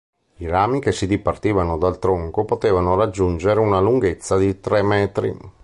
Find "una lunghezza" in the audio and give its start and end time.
3.59-4.35